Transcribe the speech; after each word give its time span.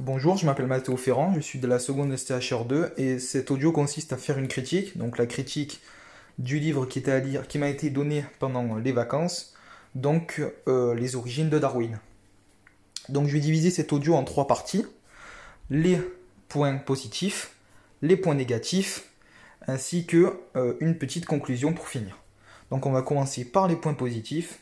Bonjour, 0.00 0.36
je 0.36 0.44
m'appelle 0.44 0.66
Mathéo 0.66 0.96
Ferrand, 0.96 1.32
je 1.36 1.40
suis 1.40 1.60
de 1.60 1.68
la 1.68 1.78
seconde 1.78 2.12
STHR2 2.12 2.94
et 2.96 3.20
cet 3.20 3.52
audio 3.52 3.70
consiste 3.70 4.12
à 4.12 4.16
faire 4.16 4.38
une 4.38 4.48
critique, 4.48 4.98
donc 4.98 5.18
la 5.18 5.26
critique 5.26 5.80
du 6.40 6.58
livre 6.58 6.84
qui 6.84 7.58
m'a 7.58 7.68
été 7.68 7.90
donné 7.90 8.24
pendant 8.40 8.74
les 8.74 8.90
vacances, 8.90 9.54
donc 9.94 10.42
euh, 10.66 10.96
les 10.96 11.14
origines 11.14 11.48
de 11.48 11.60
Darwin. 11.60 12.00
Donc 13.08 13.28
je 13.28 13.34
vais 13.34 13.40
diviser 13.40 13.70
cet 13.70 13.92
audio 13.92 14.16
en 14.16 14.24
trois 14.24 14.48
parties, 14.48 14.84
les 15.70 16.00
points 16.48 16.76
positifs, 16.76 17.52
les 18.02 18.16
points 18.16 18.34
négatifs, 18.34 19.10
ainsi 19.68 20.06
que 20.06 20.40
euh, 20.56 20.74
une 20.80 20.98
petite 20.98 21.24
conclusion 21.24 21.72
pour 21.72 21.86
finir. 21.86 22.18
Donc 22.72 22.84
on 22.86 22.90
va 22.90 23.02
commencer 23.02 23.44
par 23.44 23.68
les 23.68 23.76
points 23.76 23.94
positifs, 23.94 24.58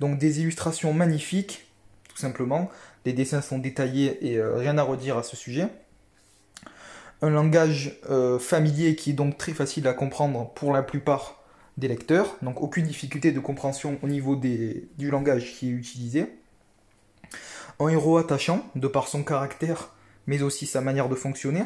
donc 0.00 0.18
des 0.18 0.40
illustrations 0.40 0.92
magnifiques, 0.92 1.64
simplement, 2.14 2.70
les 3.04 3.12
dessins 3.12 3.42
sont 3.42 3.58
détaillés 3.58 4.26
et 4.26 4.38
euh, 4.38 4.56
rien 4.56 4.78
à 4.78 4.82
redire 4.82 5.18
à 5.18 5.22
ce 5.22 5.36
sujet. 5.36 5.68
Un 7.22 7.30
langage 7.30 7.98
euh, 8.10 8.38
familier 8.38 8.96
qui 8.96 9.10
est 9.10 9.14
donc 9.14 9.38
très 9.38 9.52
facile 9.52 9.86
à 9.88 9.94
comprendre 9.94 10.50
pour 10.54 10.72
la 10.72 10.82
plupart 10.82 11.42
des 11.76 11.88
lecteurs, 11.88 12.36
donc 12.42 12.60
aucune 12.60 12.86
difficulté 12.86 13.32
de 13.32 13.40
compréhension 13.40 13.98
au 14.02 14.06
niveau 14.06 14.36
du 14.36 15.10
langage 15.10 15.54
qui 15.54 15.68
est 15.68 15.72
utilisé. 15.72 16.26
Un 17.80 17.88
héros 17.88 18.18
attachant, 18.18 18.64
de 18.76 18.86
par 18.86 19.08
son 19.08 19.24
caractère, 19.24 19.90
mais 20.26 20.42
aussi 20.42 20.66
sa 20.66 20.80
manière 20.80 21.08
de 21.08 21.16
fonctionner. 21.16 21.64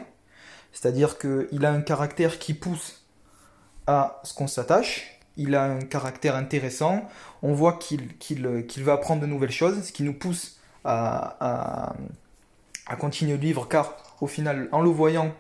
C'est-à-dire 0.73 1.19
qu'il 1.19 1.65
a 1.67 1.73
un 1.73 1.83
caractère 1.83 2.39
qui 2.39 2.55
pousse 2.55 3.05
à 3.87 4.21
ce 4.25 4.33
qu'on 4.33 4.47
s'attache, 4.47 5.18
il 5.39 5.55
a 5.55 5.65
un 5.65 5.81
caractère 5.81 6.37
intéressant, 6.37 7.09
on 7.43 7.55
voit 7.55 7.79
qu'il 7.79 8.85
va 8.85 8.93
apprendre 8.93 9.23
de 9.23 9.27
nouvelles 9.27 9.53
choses, 9.53 9.83
ce 9.83 9.93
qui 9.93 10.03
nous 10.03 10.13
pousse 10.13 10.61
à, 10.85 11.95
continuer 12.99 13.37
le 13.37 13.39
livre, 13.39 13.69
car 13.69 14.17
au 14.21 14.27
final, 14.27 14.69
en 14.73 14.83
le 14.83 14.91
voyant, 14.91 15.33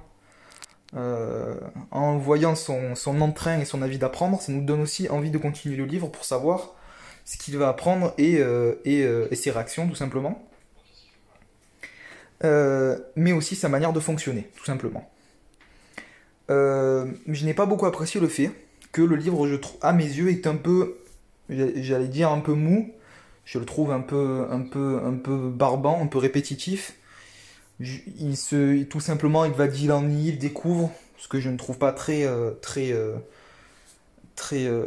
euh, 0.96 1.58
en 1.90 2.16
voyant 2.16 2.55
son, 2.55 2.94
entrain 3.20 3.58
et 3.58 3.64
son 3.64 3.82
avis 3.82 3.98
d'apprendre, 3.98 4.40
ça 4.40 4.52
nous 4.52 4.64
donne 4.64 4.80
aussi 4.80 5.08
envie 5.10 5.30
de 5.30 5.38
continuer 5.38 5.77
le 5.77 5.84
livre 5.84 6.08
pour 6.08 6.24
savoir 6.24 6.74
ce 7.24 7.36
qu'il 7.36 7.58
va 7.58 7.68
apprendre 7.68 8.14
et, 8.16 8.38
euh, 8.38 8.80
euh, 8.86 9.28
et, 9.30 9.36
ses 9.36 9.50
réactions, 9.50 9.88
tout 9.88 9.96
simplement. 9.96 10.48
mais 12.42 13.33
aussi 13.33 13.56
sa 13.56 13.68
manière 13.68 13.92
de 13.92 14.00
fonctionner, 14.00 14.48
tout 14.56 14.64
simplement. 14.64 15.10
je 16.48 17.44
n'ai 17.44 17.55
pas 17.55 17.66
beaucoup 17.66 17.86
apprécié 17.86 18.20
le 18.20 18.28
fait 18.28 18.52
le 19.02 19.16
livre, 19.16 19.46
je 19.46 19.56
trouve, 19.56 19.78
à 19.82 19.92
mes 19.92 20.04
yeux, 20.04 20.30
est 20.30 20.46
un 20.46 20.56
peu, 20.56 20.98
j'allais 21.48 22.08
dire 22.08 22.30
un 22.30 22.41
peu 22.41 22.52
mou, 22.52 22.92
je 23.44 23.58
le 23.58 23.64
trouve 23.64 23.92
un 23.92 24.00
peu, 24.00 24.46
un 24.50 24.60
peu, 24.60 25.00
un 25.05 25.14
peu 25.14 25.48
barbant, 25.48 26.02
un 26.02 26.06
peu 26.06 26.18
répétitif. 26.18 26.94
Il 27.80 28.36
se, 28.36 28.82
tout 28.84 29.00
simplement, 29.00 29.44
il 29.44 29.52
va 29.52 29.68
d'île 29.68 29.92
en 29.92 30.08
île, 30.08 30.38
découvre, 30.38 30.90
ce 31.16 31.28
que 31.28 31.40
je 31.40 31.48
ne 31.48 31.56
trouve 31.56 31.78
pas 31.78 31.92
très, 31.92 32.24
euh, 32.24 32.50
très, 32.60 32.92
euh, 32.92 33.16
très, 34.36 34.66
euh, 34.66 34.86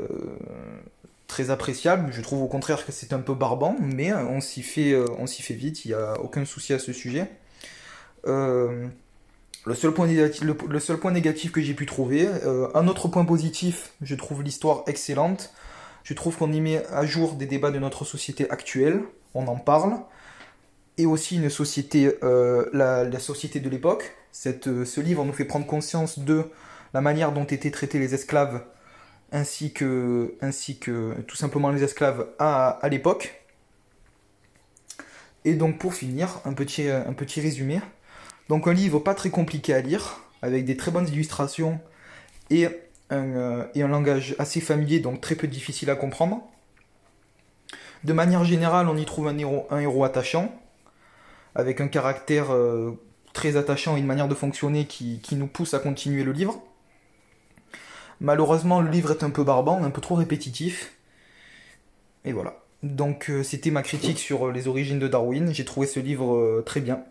très 1.27 1.49
appréciable. 1.49 2.11
Je 2.11 2.21
trouve 2.21 2.43
au 2.43 2.47
contraire 2.47 2.85
que 2.85 2.91
c'est 2.91 3.13
un 3.13 3.19
peu 3.19 3.33
barbant, 3.33 3.75
mais 3.79 4.13
on 4.13 4.41
s'y 4.41 4.61
fait, 4.61 4.95
on 5.17 5.25
s'y 5.25 5.41
fait 5.41 5.53
vite. 5.53 5.85
Il 5.85 5.89
n'y 5.89 5.93
a 5.93 6.19
aucun 6.21 6.45
souci 6.45 6.73
à 6.73 6.79
ce 6.79 6.93
sujet. 6.93 7.27
Le 9.65 9.75
seul, 9.75 9.91
point 9.91 10.07
négatif, 10.07 10.43
le 10.43 10.79
seul 10.79 10.97
point 10.97 11.11
négatif 11.11 11.51
que 11.51 11.61
j'ai 11.61 11.73
pu 11.73 11.85
trouver, 11.85 12.27
un 12.73 12.87
autre 12.87 13.07
point 13.07 13.25
positif, 13.25 13.93
je 14.01 14.15
trouve 14.15 14.41
l'histoire 14.41 14.83
excellente. 14.87 15.53
Je 16.03 16.13
trouve 16.13 16.37
qu'on 16.37 16.51
y 16.51 16.59
met 16.59 16.85
à 16.87 17.05
jour 17.05 17.33
des 17.33 17.45
débats 17.45 17.71
de 17.71 17.79
notre 17.79 18.05
société 18.05 18.49
actuelle, 18.49 19.01
on 19.33 19.47
en 19.47 19.55
parle, 19.55 19.99
et 20.97 21.05
aussi 21.05 21.37
une 21.37 21.49
société, 21.49 22.17
euh, 22.23 22.69
la, 22.73 23.19
société 23.19 23.59
de 23.59 23.69
l'époque. 23.69 24.15
Euh, 24.45 24.85
ce 24.85 25.01
livre 25.01 25.23
nous 25.25 25.33
fait 25.33 25.45
prendre 25.45 25.65
conscience 25.65 26.19
de 26.19 26.43
la 26.93 27.01
manière 27.01 27.31
dont 27.31 27.45
étaient 27.45 27.71
traités 27.71 27.99
les 27.99 28.13
esclaves, 28.13 28.63
ainsi 29.31 29.73
que, 29.73 30.35
ainsi 30.41 30.79
que 30.79 31.13
tout 31.27 31.37
simplement 31.37 31.69
les 31.69 31.83
esclaves 31.83 32.27
à, 32.39 32.69
à 32.69 32.89
l'époque. 32.89 33.41
Et 35.45 35.53
donc 35.53 35.79
pour 35.79 35.93
finir, 35.93 36.39
un 36.45 36.53
petit, 36.53 36.89
un 36.89 37.13
petit 37.13 37.41
résumé. 37.41 37.79
Donc 38.51 38.67
un 38.67 38.73
livre 38.73 38.99
pas 38.99 39.13
très 39.15 39.29
compliqué 39.29 39.73
à 39.73 39.79
lire, 39.79 40.19
avec 40.41 40.65
des 40.65 40.75
très 40.75 40.91
bonnes 40.91 41.07
illustrations 41.07 41.79
et 42.49 42.67
euh, 43.13 43.63
et 43.75 43.81
un 43.81 43.87
langage 43.87 44.35
assez 44.39 44.59
familier, 44.59 44.99
donc 44.99 45.21
très 45.21 45.35
peu 45.35 45.47
difficile 45.47 45.89
à 45.89 45.95
comprendre. 45.95 46.43
De 48.03 48.11
manière 48.11 48.43
générale, 48.43 48.89
on 48.89 48.97
y 48.97 49.05
trouve 49.05 49.29
un 49.29 49.37
héros, 49.37 50.03
attachant, 50.03 50.53
avec 51.55 51.79
un 51.79 51.87
caractère 51.87 52.51
euh, 52.51 52.99
très 53.31 53.55
attachant 53.55 53.95
et 53.95 54.01
une 54.01 54.05
manière 54.05 54.27
de 54.27 54.35
fonctionner 54.35 54.83
qui, 54.83 55.21
qui, 55.21 55.37
nous 55.37 55.47
pousse 55.47 55.73
à 55.73 55.79
continuer 55.79 56.25
le 56.25 56.33
livre. 56.33 56.61
Malheureusement, 58.19 58.81
le 58.81 58.91
livre 58.91 59.11
est 59.11 59.23
un 59.23 59.29
peu 59.29 59.45
barbant, 59.45 59.81
un 59.81 59.91
peu 59.91 60.01
trop 60.01 60.15
répétitif. 60.15 60.91
Et 62.25 62.33
voilà. 62.33 62.57
Donc 62.83 63.29
euh, 63.29 63.43
c'était 63.43 63.71
ma 63.71 63.81
critique 63.81 64.19
sur 64.19 64.51
les 64.51 64.67
origines 64.67 64.99
de 64.99 65.07
Darwin. 65.07 65.53
J'ai 65.53 65.63
trouvé 65.63 65.87
ce 65.87 66.01
livre 66.01 66.61
très 66.65 66.81
bien. 66.81 67.05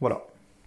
Voilà. 0.00 0.26